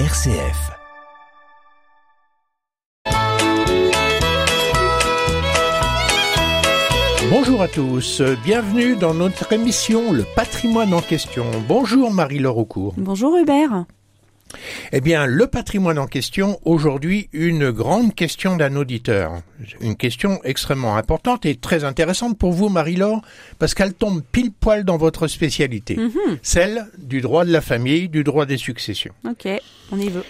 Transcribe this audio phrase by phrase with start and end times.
[0.00, 0.72] RCF.
[7.30, 11.44] Bonjour à tous, bienvenue dans notre émission Le patrimoine en question.
[11.68, 12.94] Bonjour Marie-Laure Aucourt.
[12.96, 13.84] Bonjour Hubert.
[14.92, 19.42] Eh bien, le patrimoine en question, aujourd'hui, une grande question d'un auditeur.
[19.80, 23.22] Une question extrêmement importante et très intéressante pour vous, Marie-Laure,
[23.58, 25.96] parce qu'elle tombe pile poil dans votre spécialité.
[25.96, 26.38] Mhm.
[26.42, 29.14] Celle du droit de la famille, du droit des successions.
[29.28, 29.48] Ok,
[29.92, 30.24] on y veut.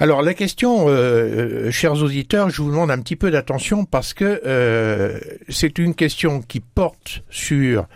[0.00, 0.92] Alors la question, euh,
[1.66, 5.94] euh, chers auditeurs, je vous demande un petit peu d'attention parce que euh, c'est une
[5.94, 7.86] question qui porte sur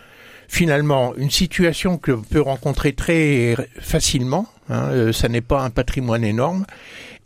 [0.47, 4.47] finalement une situation que l'on peut rencontrer très facilement.
[4.69, 6.65] Hein, euh, ça n'est pas un patrimoine énorme.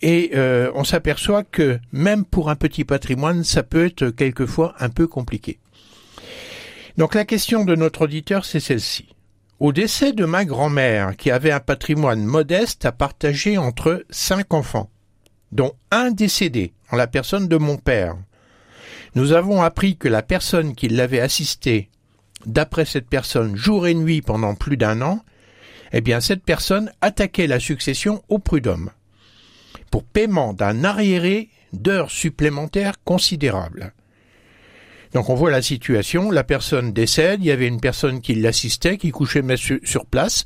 [0.01, 4.89] Et euh, on s'aperçoit que même pour un petit patrimoine, ça peut être quelquefois un
[4.89, 5.59] peu compliqué.
[6.97, 9.07] Donc la question de notre auditeur, c'est celle-ci.
[9.59, 14.89] Au décès de ma grand-mère, qui avait un patrimoine modeste à partager entre cinq enfants,
[15.51, 18.15] dont un décédé, en la personne de mon père,
[19.15, 21.89] nous avons appris que la personne qui l'avait assisté,
[22.45, 25.23] d'après cette personne, jour et nuit pendant plus d'un an,
[25.91, 28.91] eh bien cette personne attaquait la succession au prud'homme,
[29.91, 33.93] pour paiement d'un arriéré d'heures supplémentaires considérables.
[35.13, 38.97] Donc on voit la situation, la personne décède, il y avait une personne qui l'assistait,
[38.97, 39.43] qui couchait
[39.83, 40.45] sur place,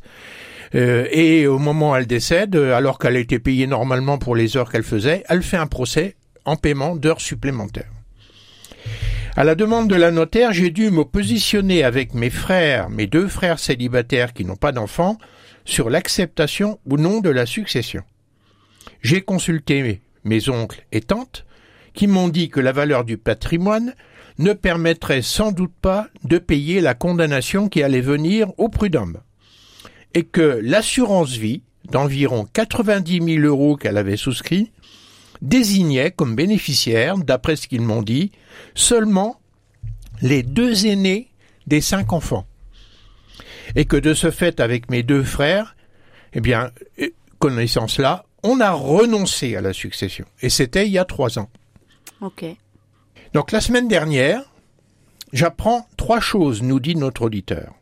[0.76, 4.72] euh, et au moment où elle décède, alors qu'elle était payée normalement pour les heures
[4.72, 7.93] qu'elle faisait, elle fait un procès en paiement d'heures supplémentaires.
[9.36, 13.28] À la demande de la notaire, j'ai dû me positionner avec mes frères, mes deux
[13.28, 15.18] frères célibataires qui n'ont pas d'enfants,
[15.66, 18.04] sur l'acceptation ou non de la succession.
[19.02, 21.46] J'ai consulté mes oncles et tantes,
[21.96, 23.96] qui m'ont dit que la valeur du patrimoine
[24.38, 29.18] ne permettrait sans doute pas de payer la condamnation qui allait venir au prud'homme,
[30.14, 34.72] et que l'assurance vie d'environ 90 000 euros qu'elle avait souscrit
[35.42, 38.32] désignait comme bénéficiaires, d'après ce qu'ils m'ont dit,
[38.76, 39.40] seulement
[40.22, 41.30] les deux aînés
[41.68, 42.46] des cinq enfants.
[43.76, 45.76] Et que de ce fait, avec mes deux frères,
[46.34, 46.72] eh bien,
[47.40, 50.26] connaissance là, on a renoncé à la succession.
[50.42, 51.50] Et c'était il y a trois ans.
[52.22, 52.46] Ok.
[53.34, 54.44] Donc la semaine dernière,
[55.32, 57.74] j'apprends trois choses, nous dit notre auditeur.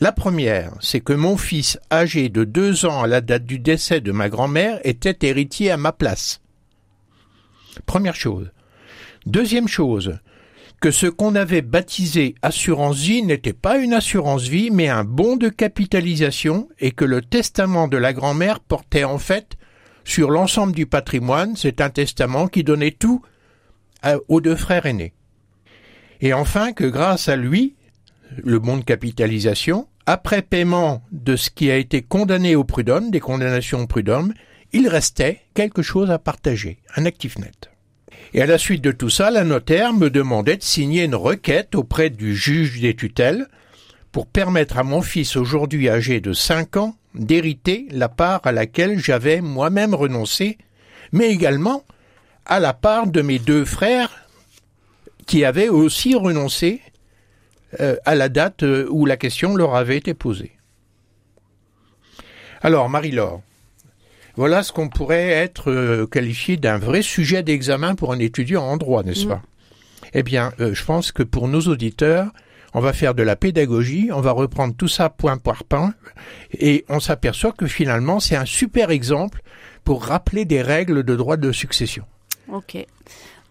[0.00, 4.00] La première, c'est que mon fils, âgé de deux ans à la date du décès
[4.00, 6.40] de ma grand-mère, était héritier à ma place.
[7.84, 8.50] Première chose.
[9.26, 10.18] Deuxième chose,
[10.80, 15.36] que ce qu'on avait baptisé assurance vie n'était pas une assurance vie, mais un bon
[15.36, 19.56] de capitalisation, et que le testament de la grand-mère portait en fait
[20.04, 23.22] sur l'ensemble du patrimoine, c'est un testament qui donnait tout
[24.28, 25.14] aux deux frères aînés.
[26.20, 27.74] Et enfin que grâce à lui,
[28.36, 33.20] le bon de capitalisation, après paiement de ce qui a été condamné au prud'homme, des
[33.20, 34.32] condamnations au prud'homme,
[34.72, 37.70] il restait quelque chose à partager, un actif net.
[38.34, 41.74] Et à la suite de tout ça, la notaire me demandait de signer une requête
[41.74, 43.46] auprès du juge des tutelles
[44.12, 48.98] pour permettre à mon fils aujourd'hui âgé de 5 ans d'hériter la part à laquelle
[48.98, 50.58] j'avais moi-même renoncé,
[51.12, 51.84] mais également
[52.44, 54.26] à la part de mes deux frères
[55.26, 56.80] qui avaient aussi renoncé
[57.80, 60.52] euh, à la date euh, où la question leur avait été posée.
[62.62, 63.42] Alors, Marie-Laure,
[64.36, 68.76] voilà ce qu'on pourrait être euh, qualifié d'un vrai sujet d'examen pour un étudiant en
[68.76, 69.28] droit, n'est-ce Mm.
[69.28, 69.42] pas?
[70.14, 72.28] Eh bien, euh, je pense que pour nos auditeurs,
[72.74, 75.94] on va faire de la pédagogie, on va reprendre tout ça point par point,
[76.52, 79.40] et on s'aperçoit que finalement, c'est un super exemple
[79.84, 82.04] pour rappeler des règles de droit de succession.
[82.52, 82.76] Ok.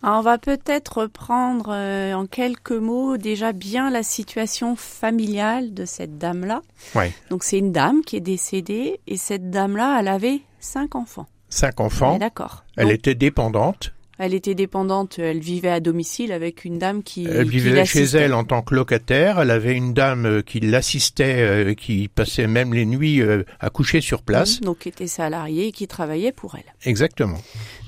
[0.03, 5.85] Alors, on va peut-être reprendre euh, en quelques mots déjà bien la situation familiale de
[5.85, 6.62] cette dame-là.
[6.94, 7.12] Ouais.
[7.31, 11.28] Donc c'est une dame qui est décédée et cette dame-là, elle avait cinq enfants.
[11.50, 12.66] Cinq enfants, D'accord.
[12.76, 17.26] elle Donc, était dépendante, elle était dépendante, elle vivait à domicile avec une dame qui
[17.26, 20.62] elle qui vivait chez elle en tant que locataire, elle avait une dame euh, qui
[20.62, 24.62] l'assistait, euh, qui passait même les nuits euh, à coucher sur place.
[24.62, 26.73] Donc qui était salariée et qui travaillait pour elle.
[26.85, 27.40] Exactement.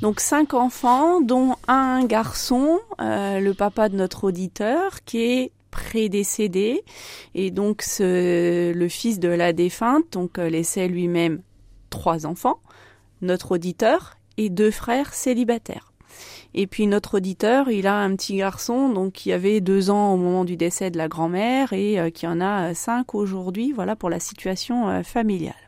[0.02, 6.84] Donc cinq enfants, dont un garçon, euh, le papa de notre auditeur, qui est prédécédé,
[7.36, 11.42] et donc ce, le fils de la défunte, donc laissait lui-même
[11.98, 12.60] trois enfants,
[13.24, 15.92] notre auditeur et deux frères célibataires.
[16.54, 20.18] Et puis notre auditeur, il a un petit garçon donc qui avait deux ans au
[20.18, 23.72] moment du décès de la grand-mère et euh, qui en a cinq aujourd'hui.
[23.74, 25.67] Voilà pour la situation euh, familiale.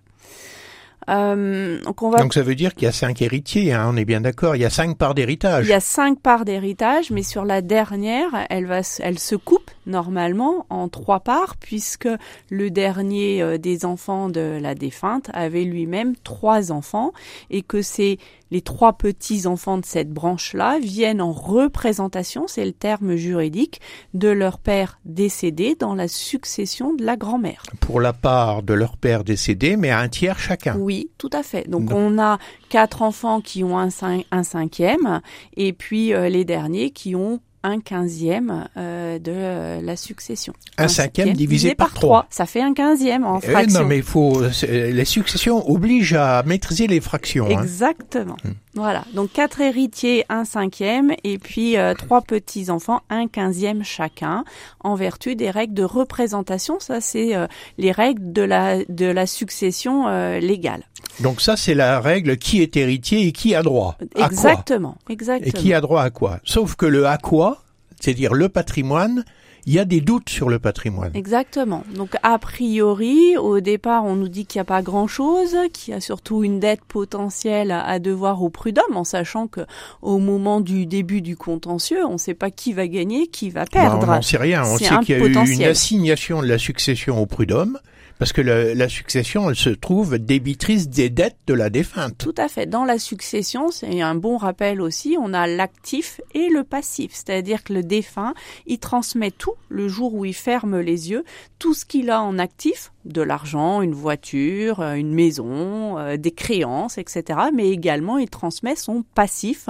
[1.09, 2.17] Euh, donc, on va...
[2.17, 4.55] donc ça veut dire qu'il y a cinq héritiers, hein, on est bien d'accord.
[4.55, 5.65] Il y a cinq parts d'héritage.
[5.65, 9.71] Il y a cinq parts d'héritage, mais sur la dernière, elle va, elle se coupe
[9.85, 12.09] normalement en trois parts, puisque
[12.49, 17.13] le dernier euh, des enfants de la défunte avait lui-même trois enfants,
[17.49, 18.17] et que c'est
[18.51, 23.81] les trois petits enfants de cette branche-là viennent en représentation, c'est le terme juridique,
[24.13, 27.63] de leur père décédé dans la succession de la grand-mère.
[27.79, 30.75] Pour la part de leur père décédé, mais à un tiers chacun.
[30.77, 31.69] Oui, tout à fait.
[31.69, 32.37] Donc on a
[32.69, 33.89] quatre enfants qui ont un,
[34.31, 35.21] un cinquième,
[35.55, 40.53] et puis euh, les derniers qui ont un quinzième euh, de euh, la succession.
[40.77, 42.27] Un, cinquième, divisé, par trois.
[42.29, 43.81] Ça fait un quinzième en eh fraction.
[43.81, 47.47] non, mais faut, les successions obligent à maîtriser les fractions.
[47.47, 47.61] Hein.
[47.61, 48.37] Exactement.
[48.43, 48.51] Hmm.
[48.75, 49.03] Voilà.
[49.13, 54.43] Donc quatre héritiers, un cinquième, et puis euh, trois petits enfants, un quinzième chacun,
[54.81, 56.79] en vertu des règles de représentation.
[56.79, 57.31] Ça, c'est
[57.77, 60.07] les règles de la de la succession
[60.39, 60.83] légale.
[61.19, 63.97] Donc ça, c'est la règle qui est héritier et qui a droit.
[64.15, 65.47] Exactement, exactement.
[65.47, 66.39] Et qui a droit à quoi?
[66.43, 67.63] Sauf que le à quoi,
[67.99, 69.25] c'est-à-dire le patrimoine,
[69.65, 71.11] il y a des doutes sur le patrimoine.
[71.13, 71.83] Exactement.
[71.95, 75.97] Donc a priori, au départ, on nous dit qu'il n'y a pas grand-chose, qu'il y
[75.97, 79.61] a surtout une dette potentielle à devoir au prud'homme, en sachant que
[80.01, 83.65] au moment du début du contentieux, on ne sait pas qui va gagner, qui va
[83.65, 84.07] perdre.
[84.07, 84.63] on n'en sait rien.
[84.63, 87.79] On sait qu'il y a eu une assignation de la succession au prud'homme
[88.19, 92.17] parce que la succession, elle se trouve débitrice des dettes de la défunte.
[92.17, 92.65] Tout à fait.
[92.65, 97.11] Dans la succession, c'est un bon rappel aussi, on a l'actif et le passif.
[97.13, 98.33] C'est-à-dire que le défunt,
[98.67, 101.23] il transmet tout le jour où il ferme les yeux,
[101.59, 106.31] tout ce qu'il a en actif, de l'argent, une voiture, euh, une maison, euh, des
[106.31, 107.39] créances, etc.
[107.53, 109.69] Mais également, il transmet son passif,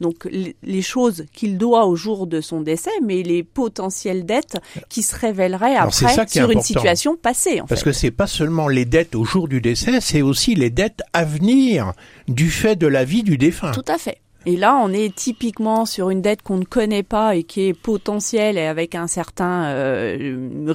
[0.00, 4.58] donc les choses qu'il doit au jour de son décès, mais les potentielles dettes
[4.88, 7.60] qui se révéleraient après sur une situation passée.
[7.60, 10.70] En Parce que c'est pas seulement les dettes au jour du décès, c'est aussi les
[10.70, 11.92] dettes à venir
[12.28, 13.72] du fait de la vie du défunt.
[13.72, 14.18] Tout à fait.
[14.46, 17.72] Et là, on est typiquement sur une dette qu'on ne connaît pas et qui est
[17.72, 20.16] potentielle et avec un certain euh,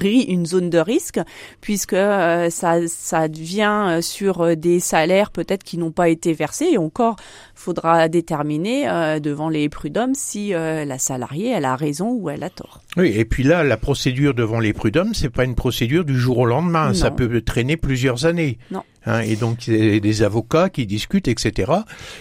[0.02, 1.20] une zone de risque,
[1.62, 6.70] puisque euh, ça ça vient sur des salaires peut-être qui n'ont pas été versés.
[6.74, 7.16] Et encore,
[7.54, 12.50] faudra déterminer euh, devant les prud'hommes si la salariée elle a raison ou elle a
[12.50, 12.82] tort.
[12.98, 16.40] Oui, et puis là, la procédure devant les prud'hommes, c'est pas une procédure du jour
[16.40, 16.94] au lendemain.
[16.94, 18.58] Ça peut traîner plusieurs années.
[18.72, 18.84] Non.
[19.10, 21.72] Hein, et donc il y a des avocats qui discutent, etc.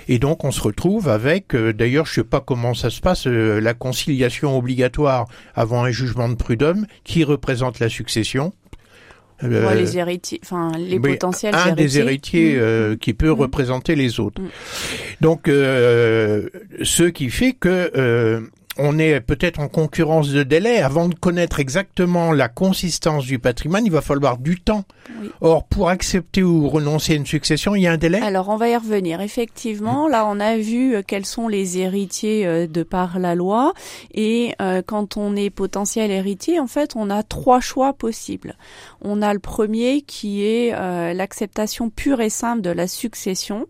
[0.09, 3.27] Et donc on se retrouve avec, euh, d'ailleurs je sais pas comment ça se passe,
[3.27, 8.53] euh, la conciliation obligatoire avant un jugement de prud'homme qui représente la succession.
[9.45, 11.85] Euh, les héritiers, enfin les potentiels un héritiers.
[11.85, 12.97] des héritiers mmh.
[12.97, 13.41] qui peut mmh.
[13.41, 14.43] représenter les autres.
[14.43, 14.49] Mmh.
[15.21, 18.41] Donc ce qui fait que
[18.79, 20.79] on est peut-être en concurrence de délai.
[20.79, 24.85] Avant de connaître exactement la consistance du patrimoine, il va falloir du temps.
[25.41, 28.57] Or, pour accepter ou renoncer à une succession, il y a un délai Alors, on
[28.57, 29.21] va y revenir.
[29.21, 33.73] Effectivement, là, on a vu euh, quels sont les héritiers euh, de par la loi.
[34.15, 38.57] Et euh, quand on est potentiel héritier, en fait, on a trois choix possibles.
[39.01, 40.73] On a le premier qui est
[41.15, 43.67] l'acceptation pure et simple de la succession.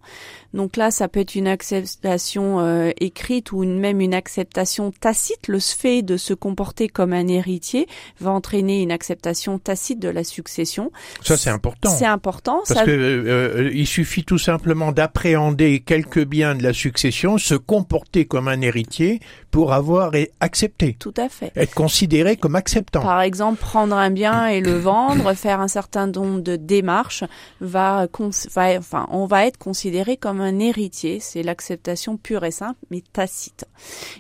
[0.55, 5.49] Donc là, ça peut être une acceptation euh, écrite ou même une acceptation tacite.
[5.49, 7.87] Le fait de se comporter comme un héritier
[8.21, 10.91] va entraîner une acceptation tacite de la succession.
[11.23, 11.91] Ça, c'est important.
[11.91, 12.63] C'est important.
[12.67, 18.27] Parce que euh, il suffit tout simplement d'appréhender quelques biens de la succession, se comporter
[18.27, 20.97] comme un héritier pour avoir accepté.
[20.99, 21.53] Tout à fait.
[21.57, 23.03] Être considéré comme acceptant.
[23.03, 27.25] Par exemple, prendre un bien et le vendre, faire un certain nombre de démarches,
[27.61, 28.07] va,
[28.53, 33.03] va enfin, on va être considéré comme un héritier, c'est l'acceptation pure et simple, mais
[33.13, 33.65] tacite.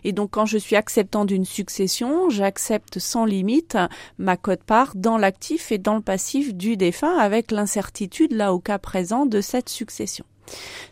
[0.04, 3.76] Et donc quand je suis acceptant d'une succession, j'accepte sans limite
[4.18, 8.78] ma cote-part dans l'actif et dans le passif du défunt avec l'incertitude là au cas
[8.78, 10.24] présent de cette succession.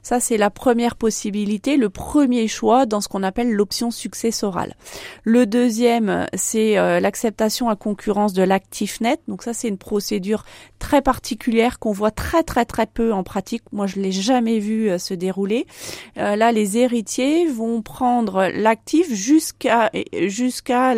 [0.02, 4.76] Ça, c'est la première possibilité, le premier choix dans ce qu'on appelle l'option successorale.
[5.25, 9.20] Le deuxième, c'est euh, l'acceptation à concurrence de l'actif net.
[9.26, 10.44] Donc ça, c'est une procédure
[10.78, 13.62] très particulière qu'on voit très très très peu en pratique.
[13.72, 15.66] Moi, je l'ai jamais vu euh, se dérouler.
[16.18, 20.94] Euh, là, les héritiers vont prendre l'actif jusqu'à jusqu'à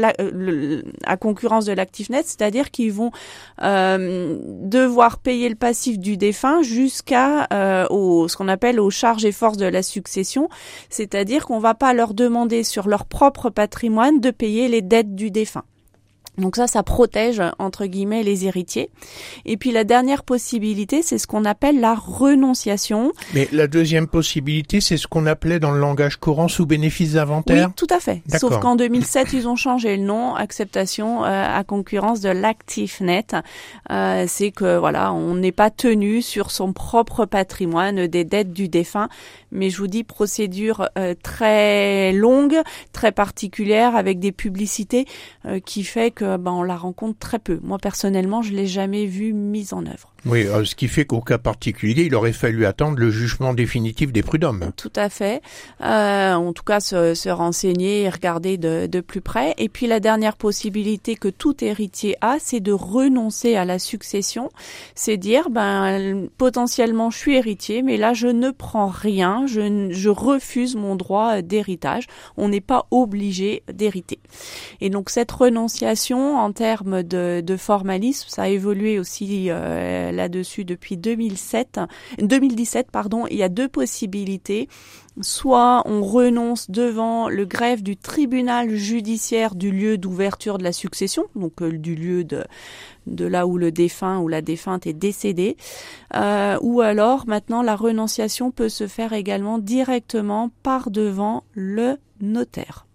[1.04, 3.10] à concurrence de l'actif net, c'est-à-dire qu'ils vont
[3.58, 7.46] devoir payer le passif du défunt jusqu'à
[7.90, 10.48] au ce qu'on appelle aux charges et forces de la succession,
[10.90, 15.30] c'est-à-dire qu'on va pas leur demander sur leur propre patrimoine de payer les dettes du
[15.30, 15.64] défunt.
[16.38, 18.90] Donc ça, ça protège entre guillemets les héritiers.
[19.44, 23.12] Et puis la dernière possibilité, c'est ce qu'on appelle la renonciation.
[23.34, 27.68] Mais la deuxième possibilité, c'est ce qu'on appelait dans le langage courant sous bénéfice d'inventaire.
[27.68, 28.22] Oui, tout à fait.
[28.38, 33.26] Sauf qu'en 2007, ils ont changé le nom, acceptation euh, à concurrence de l'ActiveNet.
[33.90, 38.68] Euh, c'est que voilà, on n'est pas tenu sur son propre patrimoine des dettes du
[38.68, 39.08] défunt.
[39.50, 42.56] Mais je vous dis procédure euh, très longue,
[42.92, 45.06] très particulière, avec des publicités
[45.46, 47.60] euh, qui fait que ben, on la rencontre très peu.
[47.62, 50.12] Moi personnellement, je l'ai jamais vue mise en œuvre.
[50.26, 54.12] Oui, euh, ce qui fait qu'au cas particulier, il aurait fallu attendre le jugement définitif
[54.12, 54.72] des prud'hommes.
[54.76, 55.42] Tout à fait.
[55.80, 59.54] Euh, en tout cas, se, se, renseigner et regarder de, de, plus près.
[59.58, 64.50] Et puis la dernière possibilité que tout héritier a, c'est de renoncer à la succession.
[64.96, 69.46] C'est dire, ben potentiellement, je suis héritier, mais là, je ne prends rien.
[69.46, 72.06] Je, je refuse mon droit d'héritage.
[72.36, 74.18] On n'est pas obligé d'hériter.
[74.80, 79.46] Et donc cette renonciation, en termes de, de formalisme, ça a évolué aussi.
[79.50, 81.80] Euh, là-dessus depuis 2007,
[82.18, 84.68] 2017 pardon, il y a deux possibilités.
[85.20, 91.24] Soit on renonce devant le greffe du tribunal judiciaire du lieu d'ouverture de la succession,
[91.34, 92.44] donc euh, du lieu de,
[93.06, 95.56] là où le défunt ou la défunte est décédé,
[96.14, 102.87] euh, ou alors maintenant la renonciation peut se faire également directement par devant le notaire.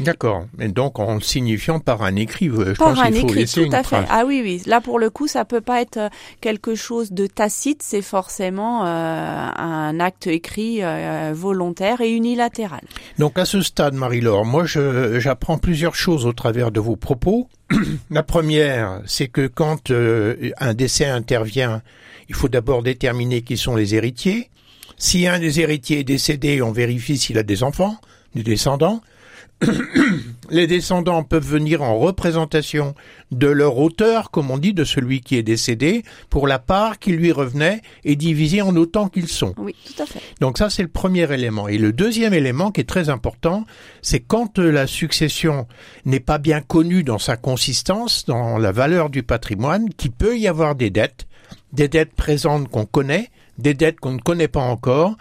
[0.00, 0.46] D'accord.
[0.60, 3.54] Et donc en signifiant par un écrit, je par pense un qu'il faut écrit, laisser
[3.54, 3.82] tout à une fait.
[3.82, 4.06] trace.
[4.10, 4.62] Ah oui, oui.
[4.66, 6.08] Là pour le coup, ça peut pas être euh,
[6.40, 12.80] quelque chose de tacite, c'est forcément euh, un acte écrit euh, volontaire et unilatéral.
[13.18, 17.48] Donc à ce stade, Marie-Laure, moi j'apprends plusieurs choses au travers de vos propos.
[18.10, 21.82] La première, c'est que quand euh, un décès intervient,
[22.28, 24.50] il faut d'abord déterminer qui sont les héritiers.
[24.96, 27.96] Si un des héritiers est décédé, on vérifie s'il a des enfants,
[28.34, 29.00] des descendants.
[30.50, 32.94] les descendants peuvent venir en représentation
[33.30, 37.12] de leur auteur, comme on dit, de celui qui est décédé, pour la part qui
[37.12, 39.54] lui revenait et divisée en autant qu'ils sont.
[39.58, 40.20] Oui, tout à fait.
[40.40, 41.68] Donc ça, c'est le premier élément.
[41.68, 43.64] Et le deuxième élément qui est très important,
[44.02, 45.66] c'est quand euh, la succession
[46.04, 50.48] n'est pas bien connue dans sa consistance, dans la valeur du patrimoine, qu'il peut y
[50.48, 51.27] avoir des dettes,
[51.72, 55.16] des dettes présentes qu'on connaît, des dettes qu'on ne connaît pas encore,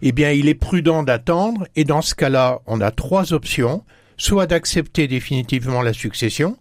[0.00, 1.66] eh bien, il est prudent d'attendre.
[1.76, 3.84] Et dans ce cas-là, on a trois options.
[4.18, 6.56] Soit d'accepter définitivement la succession,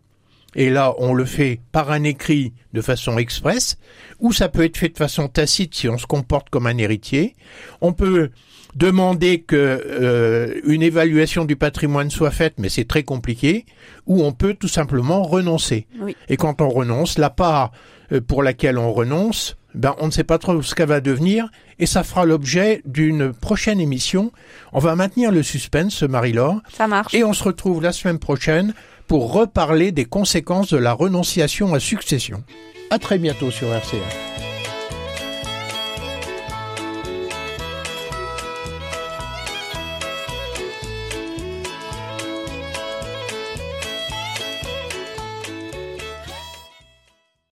[0.55, 3.77] et là, on le fait par un écrit de façon express,
[4.19, 7.35] ou ça peut être fait de façon tacite si on se comporte comme un héritier.
[7.81, 8.29] On peut
[8.75, 9.55] demander que
[9.85, 13.65] euh, une évaluation du patrimoine soit faite, mais c'est très compliqué,
[14.07, 15.87] ou on peut tout simplement renoncer.
[15.99, 16.15] Oui.
[16.29, 17.71] Et quand on renonce, la part
[18.11, 21.49] euh, pour laquelle on renonce, ben on ne sait pas trop ce qu'elle va devenir,
[21.79, 24.31] et ça fera l'objet d'une prochaine émission.
[24.73, 27.13] On va maintenir le suspense, Marie-Laure, Ça marche.
[27.13, 28.73] et on se retrouve la semaine prochaine
[29.11, 32.45] pour reparler des conséquences de la renonciation à succession.
[32.91, 34.50] À très bientôt sur RCA.